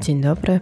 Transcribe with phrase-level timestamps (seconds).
[0.00, 0.60] Dzień dobry.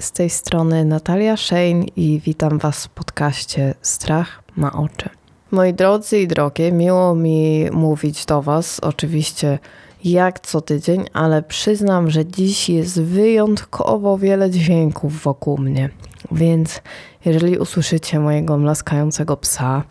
[0.00, 5.08] Z tej strony Natalia Shane i witam Was w podcaście Strach ma oczy.
[5.50, 9.58] Moi drodzy i drogie, miło mi mówić do Was, oczywiście
[10.04, 15.90] jak co tydzień, ale przyznam, że dziś jest wyjątkowo wiele dźwięków wokół mnie.
[16.32, 16.82] Więc
[17.24, 19.82] jeżeli usłyszycie mojego mlaskającego psa,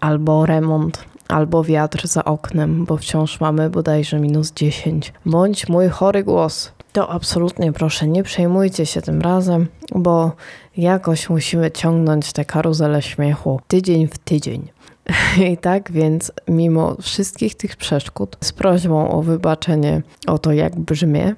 [0.00, 6.24] albo remont, albo wiatr za oknem, bo wciąż mamy bodajże minus 10, bądź mój chory
[6.24, 10.32] głos, to absolutnie proszę nie przejmujcie się tym razem, bo
[10.76, 14.68] jakoś musimy ciągnąć tę karuzelę śmiechu tydzień w tydzień.
[15.52, 21.34] I tak więc, mimo wszystkich tych przeszkód, z prośbą o wybaczenie o to, jak brzmię,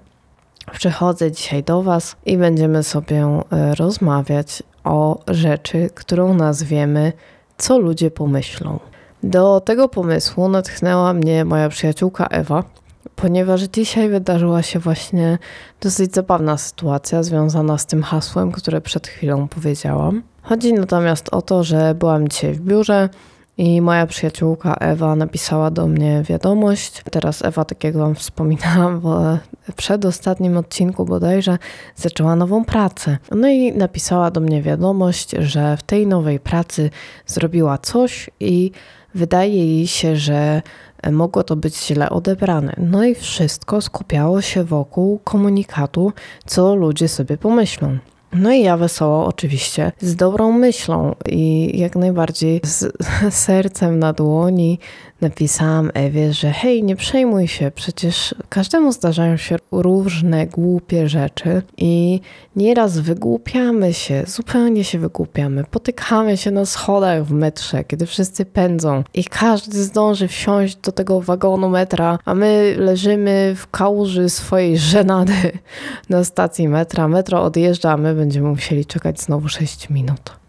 [0.73, 7.12] przychodzę dzisiaj do Was i będziemy sobie e, rozmawiać o rzeczy, którą nazwiemy
[7.59, 8.79] Co ludzie pomyślą.
[9.23, 12.65] Do tego pomysłu natchnęła mnie moja przyjaciółka Ewa,
[13.17, 15.39] ponieważ dzisiaj wydarzyła się właśnie
[15.81, 20.23] dosyć zabawna sytuacja związana z tym hasłem, które przed chwilą powiedziałam.
[20.43, 23.09] Chodzi natomiast o to, że byłam dzisiaj w biurze
[23.59, 27.03] i moja przyjaciółka Ewa napisała do mnie wiadomość.
[27.11, 31.59] Teraz Ewa, tak jak Wam wspominałam w przedostatnim odcinku bodajże,
[31.97, 33.19] zaczęła nową pracę.
[33.31, 36.91] No i napisała do mnie wiadomość, że w tej nowej pracy
[37.27, 38.71] zrobiła coś i
[39.15, 40.62] wydaje jej się, że
[41.12, 42.74] mogło to być źle odebrane.
[42.78, 46.12] No i wszystko skupiało się wokół komunikatu,
[46.47, 47.98] co ludzie sobie pomyślą.
[48.34, 52.92] No i ja wesoło oczywiście, z dobrą myślą i jak najbardziej z
[53.44, 54.78] sercem na dłoni
[55.25, 62.20] napisałam Ewie, że hej, nie przejmuj się, przecież każdemu zdarzają się różne głupie rzeczy i
[62.56, 69.05] nieraz wygłupiamy się, zupełnie się wygłupiamy, potykamy się na schodach w metrze, kiedy wszyscy pędzą
[69.14, 75.53] i każdy zdąży wsiąść do tego wagonu metra, a my leżymy w kałuży swojej żenady
[76.09, 77.09] na stacji metra.
[77.09, 80.44] Metro odjeżdża, a my będziemy musieli czekać znowu 6 minut.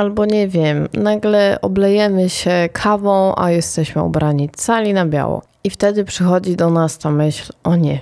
[0.00, 5.42] Albo nie wiem, nagle oblejemy się kawą, a jesteśmy ubrani cali na biało.
[5.64, 8.00] I wtedy przychodzi do nas ta myśl, o nie,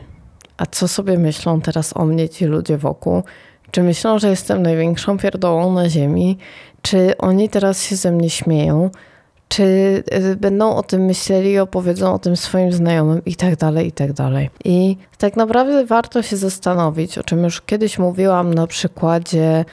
[0.56, 3.22] a co sobie myślą teraz o mnie ci ludzie wokół?
[3.70, 6.38] Czy myślą, że jestem największą pierdołą na ziemi?
[6.82, 8.91] Czy oni teraz się ze mnie śmieją?
[9.48, 9.62] Czy
[10.32, 14.12] y, będą o tym myśleli opowiedzą o tym swoim znajomym i tak dalej, i tak
[14.12, 14.50] dalej.
[14.65, 19.65] I tak naprawdę warto się zastanowić, o czym już kiedyś mówiłam na przykładzie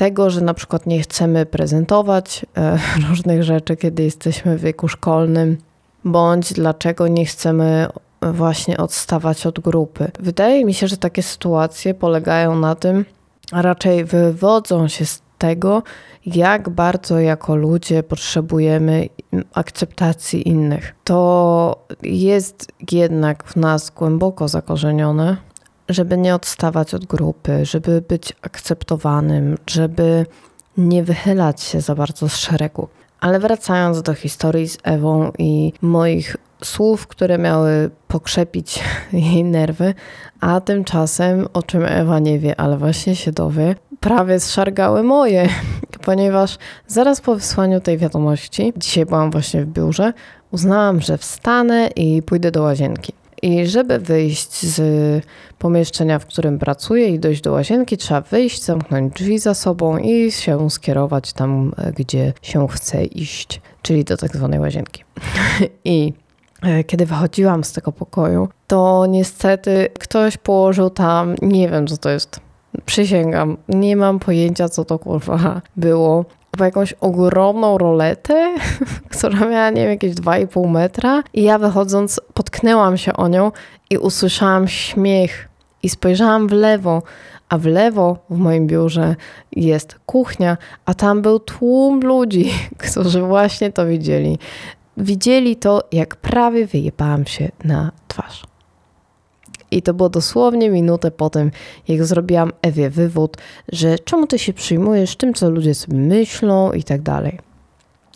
[0.00, 2.78] tego, że na przykład nie chcemy prezentować e,
[3.08, 5.58] różnych rzeczy, kiedy jesteśmy w wieku szkolnym,
[6.04, 7.86] bądź dlaczego nie chcemy
[8.32, 10.10] właśnie odstawać od grupy.
[10.20, 13.04] Wydaje mi się, że takie sytuacje polegają na tym,
[13.52, 15.82] a raczej wywodzą się z tego,
[16.26, 19.08] jak bardzo jako ludzie potrzebujemy
[19.54, 20.94] akceptacji innych.
[21.04, 25.49] To jest jednak w nas głęboko zakorzenione
[25.90, 30.26] żeby nie odstawać od grupy, żeby być akceptowanym, żeby
[30.76, 32.88] nie wychylać się za bardzo z szeregu.
[33.20, 39.94] Ale wracając do historii z Ewą i moich słów, które miały pokrzepić jej nerwy,
[40.40, 45.48] a tymczasem, o czym Ewa nie wie, ale właśnie się dowie, prawie zszargały moje,
[46.06, 50.12] ponieważ zaraz po wysłaniu tej wiadomości, dzisiaj byłam właśnie w biurze,
[50.50, 53.19] uznałam, że wstanę i pójdę do łazienki.
[53.42, 54.80] I żeby wyjść z
[55.58, 60.32] pomieszczenia, w którym pracuję i dojść do łazienki, trzeba wyjść, zamknąć drzwi za sobą i
[60.32, 65.04] się skierować tam, gdzie się chce iść, czyli do tak zwanej łazienki.
[65.84, 66.12] I
[66.62, 72.10] e, kiedy wychodziłam z tego pokoju, to niestety ktoś położył tam, nie wiem co to
[72.10, 72.40] jest,
[72.84, 78.54] przysięgam, nie mam pojęcia co to kurwa było chyba jakąś ogromną roletę,
[79.18, 81.22] która miała, nie wiem, jakieś 2,5 metra.
[81.34, 83.52] I ja wychodząc, potknęłam się o nią
[83.90, 85.48] i usłyszałam śmiech.
[85.82, 87.02] I spojrzałam w lewo,
[87.48, 89.16] a w lewo w moim biurze
[89.52, 94.38] jest kuchnia, a tam był tłum ludzi, którzy właśnie to widzieli.
[94.96, 98.49] Widzieli to, jak prawie wyjebałam się na twarz.
[99.70, 101.50] I to było dosłownie minutę po tym,
[101.88, 103.36] jak zrobiłam Ewie wywód,
[103.72, 107.38] że czemu ty się przyjmujesz tym, co ludzie sobie myślą i tak dalej.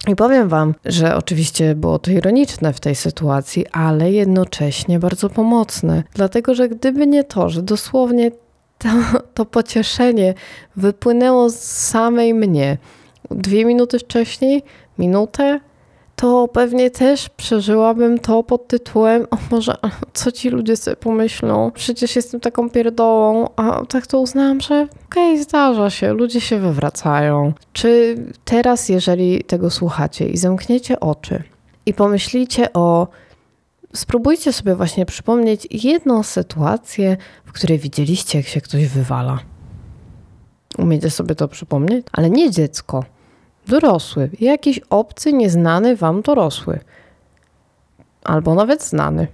[0.08, 6.02] I powiem Wam, że oczywiście było to ironiczne w tej sytuacji, ale jednocześnie bardzo pomocne,
[6.14, 8.30] dlatego że gdyby nie to, że dosłownie
[8.78, 8.88] to,
[9.34, 10.34] to pocieszenie
[10.76, 12.78] wypłynęło z samej mnie
[13.30, 14.62] dwie minuty wcześniej,
[14.98, 15.60] minutę,
[16.24, 19.74] to pewnie też przeżyłabym to pod tytułem o może,
[20.12, 25.32] co ci ludzie sobie pomyślą, przecież jestem taką pierdołą, a tak to uznałam, że okej,
[25.32, 27.52] okay, zdarza się, ludzie się wywracają.
[27.72, 31.42] Czy teraz, jeżeli tego słuchacie i zamkniecie oczy
[31.86, 33.08] i pomyślicie o
[33.94, 39.38] spróbujcie sobie właśnie przypomnieć jedną sytuację, w której widzieliście, jak się ktoś wywala.
[40.78, 42.06] Umiecie sobie to przypomnieć?
[42.12, 43.04] Ale nie dziecko,
[43.66, 46.80] dorosły, jakiś obcy, nieznany wam dorosły.
[48.24, 49.26] Albo nawet znany.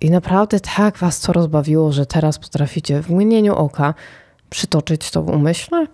[0.00, 3.94] I naprawdę tak was to rozbawiło, że teraz potraficie w mgnieniu oka
[4.50, 5.86] przytoczyć to w umyśle?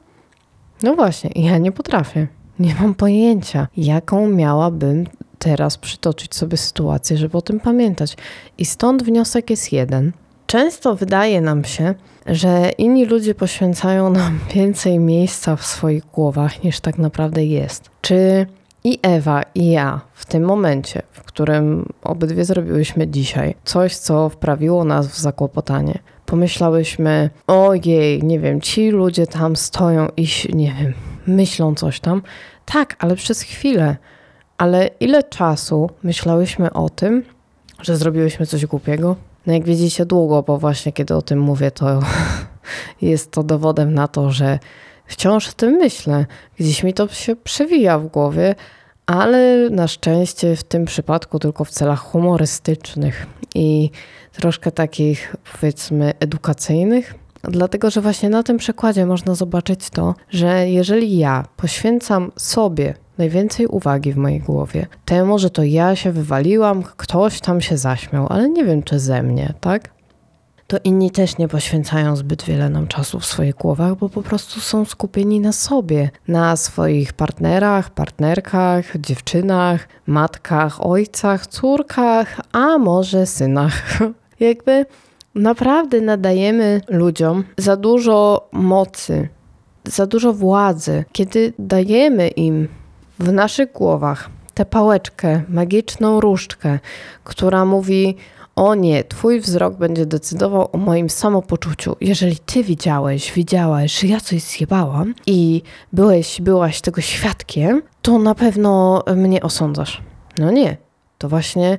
[0.83, 2.27] No właśnie, ja nie potrafię.
[2.59, 5.07] Nie mam pojęcia, jaką miałabym
[5.39, 8.17] teraz przytoczyć sobie sytuację, żeby o tym pamiętać.
[8.59, 10.13] I stąd wniosek jest jeden.
[10.51, 11.95] Często wydaje nam się,
[12.27, 17.91] że inni ludzie poświęcają nam więcej miejsca w swoich głowach niż tak naprawdę jest.
[18.01, 18.47] Czy
[18.85, 24.85] i Ewa, i ja w tym momencie, w którym obydwie zrobiłyśmy dzisiaj coś, co wprawiło
[24.85, 30.93] nas w zakłopotanie, pomyślałyśmy, ojej, nie wiem, ci ludzie tam stoją i nie wiem,
[31.27, 32.23] myślą coś tam.
[32.65, 33.97] Tak, ale przez chwilę.
[34.59, 37.23] Ale ile czasu myślałyśmy o tym,
[37.83, 39.30] że zrobiłyśmy coś głupiego?
[39.51, 42.01] No jak widzicie, długo, bo właśnie kiedy o tym mówię, to
[43.03, 44.59] jest to dowodem na to, że
[45.07, 46.27] wciąż o tym myślę.
[46.59, 48.55] Gdzieś mi to się przewija w głowie,
[49.07, 53.91] ale na szczęście w tym przypadku tylko w celach humorystycznych i
[54.33, 57.15] troszkę takich, powiedzmy, edukacyjnych.
[57.43, 63.67] Dlatego, że właśnie na tym przykładzie można zobaczyć to, że jeżeli ja poświęcam sobie najwięcej
[63.67, 68.49] uwagi w mojej głowie temu, że to ja się wywaliłam, ktoś tam się zaśmiał, ale
[68.49, 69.91] nie wiem czy ze mnie, tak?
[70.67, 74.61] To inni też nie poświęcają zbyt wiele nam czasu w swoich głowach, bo po prostu
[74.61, 83.99] są skupieni na sobie, na swoich partnerach, partnerkach, dziewczynach, matkach, ojcach, córkach, a może synach.
[84.41, 84.87] Jakby
[85.35, 89.29] naprawdę nadajemy ludziom za dużo mocy,
[89.85, 92.69] za dużo władzy, kiedy dajemy im
[93.21, 96.79] w naszych głowach tę pałeczkę, magiczną różdżkę,
[97.25, 98.17] która mówi:
[98.57, 101.97] O nie, twój wzrok będzie decydował o moim samopoczuciu.
[102.01, 105.63] Jeżeli ty widziałeś, widziałaś, że ja coś zjebałam i
[105.93, 110.03] byłeś, byłaś tego świadkiem, to na pewno mnie osądzasz.
[110.39, 110.77] No nie,
[111.19, 111.79] to właśnie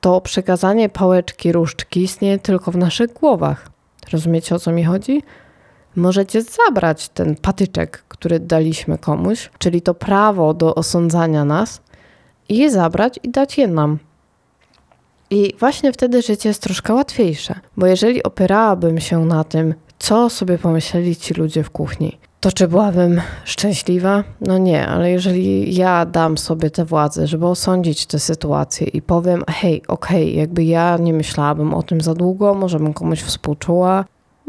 [0.00, 3.70] to przekazanie pałeczki różdżki istnieje tylko w naszych głowach.
[4.12, 5.22] Rozumiecie o co mi chodzi?
[5.96, 11.80] Możecie zabrać ten patyczek, który daliśmy komuś, czyli to prawo do osądzania nas,
[12.48, 13.98] i je zabrać i dać je nam.
[15.30, 20.58] I właśnie wtedy życie jest troszkę łatwiejsze, bo jeżeli opierałabym się na tym, co sobie
[20.58, 24.24] pomyśleli ci ludzie w kuchni, to czy byłabym szczęśliwa?
[24.40, 29.44] No nie, ale jeżeli ja dam sobie tę władzę, żeby osądzić tę sytuację i powiem,
[29.48, 34.04] hej, okej, okay, jakby ja nie myślałabym o tym za długo, może bym komuś współczuła,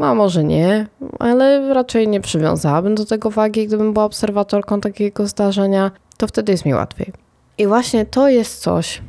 [0.06, 0.88] a może nie,
[1.20, 6.66] ale raczej nie przywiązałabym do tego wagi, gdybym była obserwatorką takiego zdarzenia, to wtedy jest
[6.66, 7.14] mi łatwiej.
[7.58, 9.02] I właśnie to jest coś,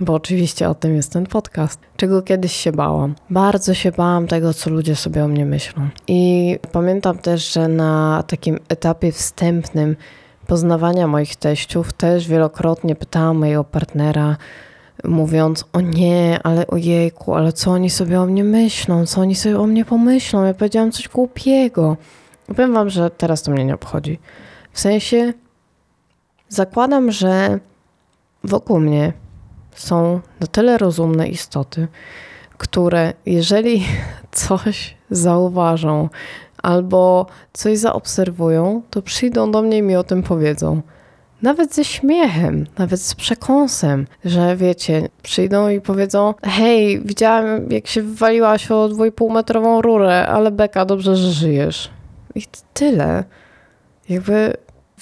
[0.00, 3.14] bo oczywiście o tym jest ten podcast, czego kiedyś się bałam.
[3.30, 5.88] Bardzo się bałam tego, co ludzie sobie o mnie myślą.
[6.08, 9.96] I pamiętam też, że na takim etapie wstępnym
[10.46, 14.36] poznawania moich teściów też wielokrotnie pytałam mojego partnera,
[15.08, 19.60] mówiąc, o nie, ale ojejku, ale co oni sobie o mnie myślą, co oni sobie
[19.60, 21.96] o mnie pomyślą, ja powiedziałam coś głupiego.
[22.46, 24.18] Powiem wam, że teraz to mnie nie obchodzi.
[24.72, 25.32] W sensie
[26.48, 27.60] zakładam, że
[28.44, 29.12] wokół mnie
[29.74, 31.88] są na tyle rozumne istoty,
[32.58, 33.84] które jeżeli
[34.32, 36.08] coś zauważą
[36.62, 40.82] albo coś zaobserwują, to przyjdą do mnie i mi o tym powiedzą.
[41.42, 48.02] Nawet ze śmiechem, nawet z przekąsem, że wiecie, przyjdą i powiedzą: Hej, widziałem, jak się
[48.02, 51.90] wywaliłaś o dwójpół metrową rurę, ale beka, dobrze, że żyjesz.
[52.34, 52.42] I
[52.74, 53.24] tyle.
[54.08, 54.52] Jakby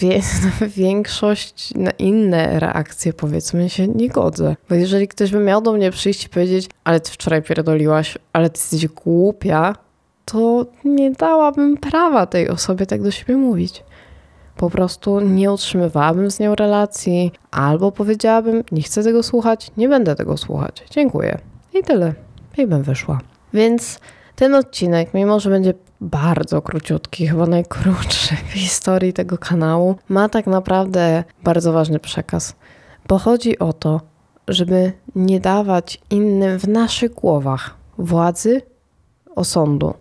[0.76, 4.56] większość na inne reakcje, powiedzmy, się nie godzę.
[4.68, 8.50] Bo jeżeli ktoś by miał do mnie przyjść i powiedzieć, ale ty wczoraj pierdoliłaś, ale
[8.50, 9.76] ty jesteś głupia,
[10.24, 13.84] to nie dałabym prawa tej osobie tak do siebie mówić.
[14.56, 20.14] Po prostu nie utrzymywałabym z nią relacji, albo powiedziałabym, nie chcę tego słuchać, nie będę
[20.14, 20.84] tego słuchać.
[20.90, 21.38] Dziękuję.
[21.74, 22.14] I tyle.
[22.58, 23.20] I bym wyszła.
[23.52, 24.00] Więc
[24.36, 30.46] ten odcinek, mimo że będzie bardzo króciutki, chyba najkrótszy w historii tego kanału, ma tak
[30.46, 32.54] naprawdę bardzo ważny przekaz.
[33.08, 34.00] Bo chodzi o to,
[34.48, 38.62] żeby nie dawać innym w naszych głowach władzy
[39.34, 39.94] osądu.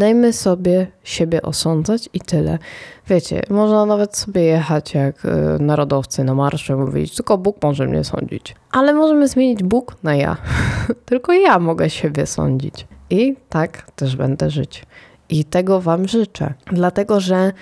[0.00, 2.58] Dajmy sobie siebie osądzać i tyle.
[3.08, 5.28] Wiecie, można nawet sobie jechać jak y,
[5.62, 8.54] narodowcy na marsze, mówić, tylko Bóg może mnie sądzić.
[8.72, 10.36] Ale możemy zmienić Bóg na ja.
[11.06, 12.86] tylko ja mogę siebie sądzić.
[13.10, 14.82] I tak też będę żyć.
[15.28, 17.52] I tego Wam życzę, dlatego że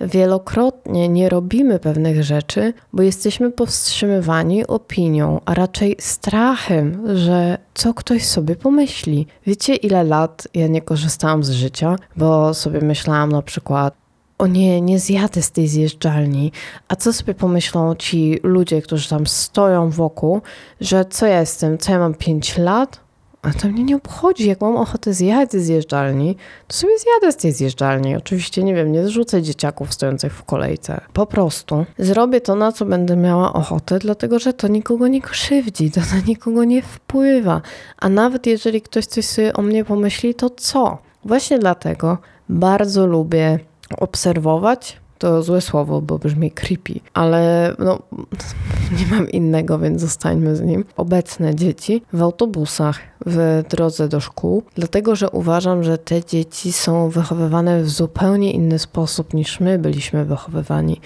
[0.00, 8.24] wielokrotnie nie robimy pewnych rzeczy, bo jesteśmy powstrzymywani opinią, a raczej strachem, że co ktoś
[8.24, 9.26] sobie pomyśli.
[9.46, 13.94] Wiecie, ile lat ja nie korzystałam z życia, bo sobie myślałam na przykład,
[14.38, 16.52] o nie, nie zjadę z tej zjeżdżalni.
[16.88, 20.40] A co sobie pomyślą ci ludzie, którzy tam stoją wokół,
[20.80, 23.00] że co ja jestem, co ja mam 5 lat?
[23.42, 24.48] A to mnie nie obchodzi.
[24.48, 26.36] Jak mam ochotę zjechać z zjeżdżalni,
[26.68, 28.16] to sobie zjadę z tej zjeżdżalni.
[28.16, 31.00] Oczywiście, nie wiem, nie zrzucę dzieciaków stojących w kolejce.
[31.12, 35.90] Po prostu zrobię to, na co będę miała ochotę, dlatego że to nikogo nie krzywdzi,
[35.90, 37.62] to na nikogo nie wpływa.
[37.98, 40.98] A nawet jeżeli ktoś coś sobie o mnie pomyśli, to co?
[41.24, 42.18] Właśnie dlatego
[42.48, 43.58] bardzo lubię
[43.98, 47.98] obserwować, to złe słowo, bo brzmi creepy, ale no,
[48.98, 50.84] nie mam innego, więc zostańmy z nim.
[50.96, 57.08] Obecne dzieci w autobusach w drodze do szkół, dlatego że uważam, że te dzieci są
[57.08, 61.00] wychowywane w zupełnie inny sposób niż my byliśmy wychowywani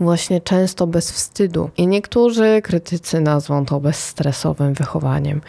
[0.00, 1.70] właśnie często bez wstydu.
[1.76, 5.40] I niektórzy krytycy nazwą to bezstresowym wychowaniem.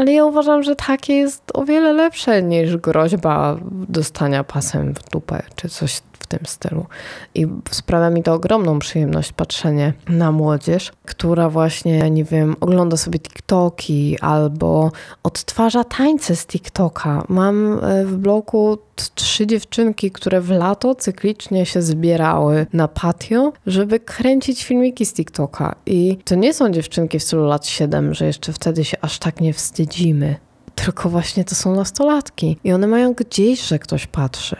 [0.00, 3.56] Ale ja uważam, że takie jest o wiele lepsze niż groźba
[3.88, 6.86] dostania pasem w dupę czy coś w tym stylu.
[7.34, 13.18] I sprawia mi to ogromną przyjemność patrzenie na młodzież, która właśnie, nie wiem, ogląda sobie
[13.18, 14.92] TikToki albo
[15.22, 17.24] odtwarza tańce z TikToka.
[17.28, 18.78] Mam e, w bloku
[19.08, 25.74] trzy dziewczynki, które w lato cyklicznie się zbierały na patio, żeby kręcić filmiki z TikToka.
[25.86, 29.40] I to nie są dziewczynki w stylu lat 7, że jeszcze wtedy się aż tak
[29.40, 30.36] nie wstydzimy.
[30.74, 34.56] Tylko właśnie to są nastolatki i one mają gdzieś, że ktoś patrzy.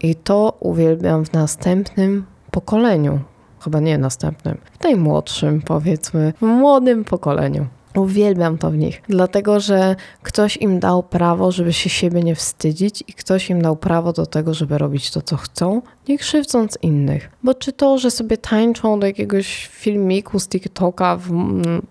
[0.00, 3.20] I to uwielbiam w następnym pokoleniu.
[3.60, 7.66] Chyba nie następnym, w najmłodszym, powiedzmy, w młodym pokoleniu.
[7.96, 13.04] Uwielbiam to w nich, dlatego że ktoś im dał prawo, żeby się siebie nie wstydzić,
[13.08, 17.30] i ktoś im dał prawo do tego, żeby robić to, co chcą, nie krzywdząc innych.
[17.42, 21.30] Bo czy to, że sobie tańczą do jakiegoś filmiku z TikToka w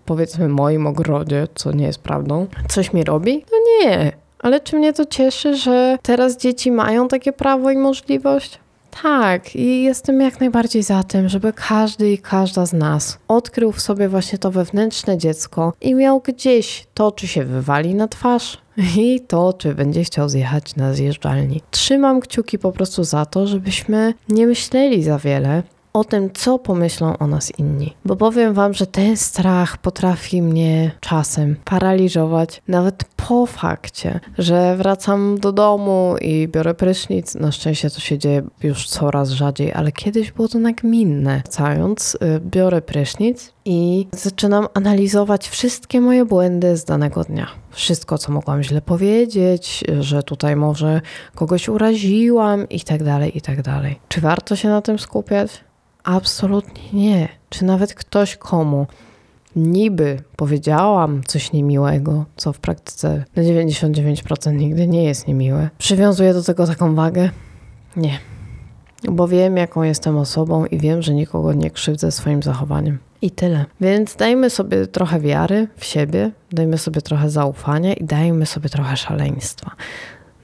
[0.04, 3.44] powiedzmy moim ogrodzie, co nie jest prawdą, coś mi robi?
[3.52, 4.12] No nie.
[4.38, 8.60] Ale czy mnie to cieszy, że teraz dzieci mają takie prawo i możliwość?
[9.02, 13.80] Tak, i jestem jak najbardziej za tym, żeby każdy i każda z nas odkrył w
[13.80, 18.58] sobie właśnie to wewnętrzne dziecko i miał gdzieś to, czy się wywali na twarz,
[18.98, 21.62] i to, czy będzie chciał zjechać na zjeżdżalni.
[21.70, 25.62] Trzymam kciuki po prostu za to, żebyśmy nie myśleli za wiele,
[25.94, 27.94] o tym, co pomyślą o nas inni.
[28.04, 35.38] Bo powiem Wam, że ten strach potrafi mnie czasem paraliżować, nawet po fakcie, że wracam
[35.38, 37.34] do domu i biorę prysznic.
[37.34, 41.40] Na szczęście to się dzieje już coraz rzadziej, ale kiedyś było to nagminne.
[41.44, 47.46] Wracając, y, biorę prysznic i zaczynam analizować wszystkie moje błędy z danego dnia.
[47.70, 51.00] Wszystko, co mogłam źle powiedzieć, że tutaj może
[51.34, 53.98] kogoś uraziłam i tak dalej, i tak dalej.
[54.08, 55.63] Czy warto się na tym skupiać?
[56.04, 57.28] Absolutnie nie.
[57.50, 58.86] Czy nawet ktoś komu
[59.56, 66.42] niby powiedziałam coś niemiłego, co w praktyce na 99% nigdy nie jest niemiłe, przywiązuję do
[66.42, 67.30] tego taką wagę?
[67.96, 68.18] Nie.
[69.08, 72.98] Bo wiem, jaką jestem osobą i wiem, że nikogo nie krzywdzę swoim zachowaniem.
[73.22, 73.64] I tyle.
[73.80, 78.96] Więc dajmy sobie trochę wiary w siebie, dajmy sobie trochę zaufania i dajmy sobie trochę
[78.96, 79.70] szaleństwa.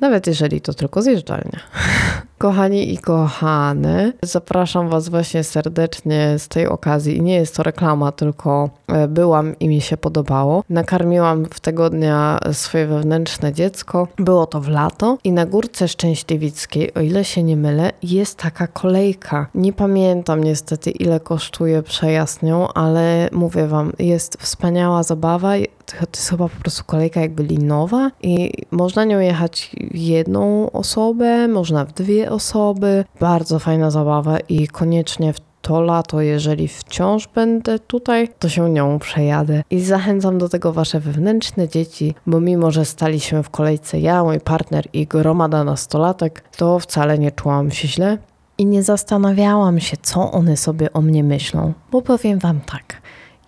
[0.01, 1.61] Nawet jeżeli to tylko zjeżdżalnia.
[2.41, 7.23] Kochani i kochane, zapraszam Was właśnie serdecznie z tej okazji.
[7.23, 10.65] Nie jest to reklama, tylko e, byłam i mi się podobało.
[10.71, 14.09] Nakarmiłam w tego dnia swoje wewnętrzne dziecko.
[14.17, 18.67] Było to w lato i na Górce Szczęśliwickiej, o ile się nie mylę, jest taka
[18.67, 19.47] kolejka.
[19.55, 25.57] Nie pamiętam niestety ile kosztuje przejazd nią, ale mówię Wam, jest wspaniała zabawa
[25.91, 31.85] to jest chyba po prostu kolejka jakby linowa i można nią jechać jedną osobę, można
[31.85, 33.05] w dwie osoby.
[33.21, 38.99] Bardzo fajna zabawa i koniecznie w to lato, jeżeli wciąż będę tutaj, to się nią
[38.99, 39.63] przejadę.
[39.71, 44.41] I zachęcam do tego wasze wewnętrzne dzieci, bo mimo, że staliśmy w kolejce ja, mój
[44.41, 48.19] partner i gromada nastolatek, to wcale nie czułam się źle
[48.59, 53.03] i nie zastanawiałam się, co one sobie o mnie myślą, bo powiem wam tak.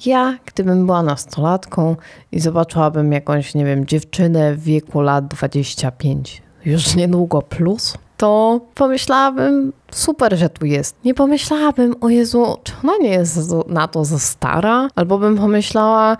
[0.06, 1.96] Ja, gdybym była nastolatką
[2.32, 9.72] i zobaczyłabym jakąś, nie wiem, dziewczynę w wieku lat 25, już niedługo plus, to pomyślałabym,
[9.90, 10.96] super, że tu jest.
[11.04, 14.88] Nie pomyślałabym, o Jezu, czy ona nie jest na to za stara?
[14.94, 16.16] Albo bym pomyślała,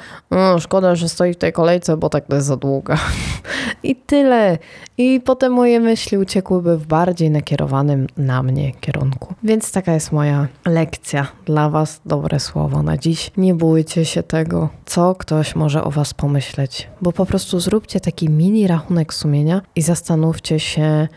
[0.59, 2.99] szkoda, że stoi w tej kolejce, bo tak to jest za długa.
[3.83, 4.59] I tyle.
[4.99, 9.35] I potem moje myśli uciekłyby w bardziej nakierowanym na mnie kierunku.
[9.43, 13.31] Więc taka jest moja lekcja dla Was, dobre słowo na dziś.
[13.37, 18.29] Nie bójcie się tego, co ktoś może o Was pomyśleć, bo po prostu zróbcie taki
[18.29, 21.09] mini rachunek sumienia i zastanówcie się,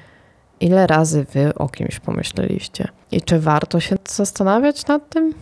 [0.59, 2.87] Ile razy wy o kimś pomyśleliście?
[3.11, 5.33] I czy warto się zastanawiać nad tym?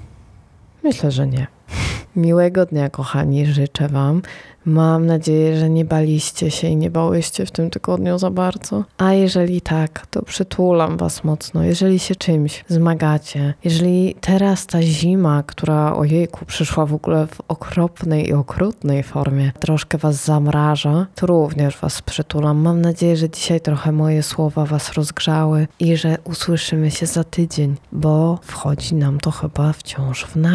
[0.84, 1.48] Myślę, że nie.
[2.16, 4.22] Miłego dnia, kochani, życzę Wam.
[4.66, 8.84] Mam nadzieję, że nie baliście się i nie bałyście w tym tygodniu za bardzo.
[8.98, 11.64] A jeżeli tak, to przytulam Was mocno.
[11.64, 18.30] Jeżeli się czymś zmagacie, jeżeli teraz ta zima, która ojejku przyszła w ogóle w okropnej
[18.30, 22.58] i okrutnej formie, troszkę Was zamraża, to również Was przytulam.
[22.58, 27.76] Mam nadzieję, że dzisiaj trochę moje słowa Was rozgrzały i że usłyszymy się za tydzień,
[27.92, 30.54] bo wchodzi nam to chyba wciąż w nawyk.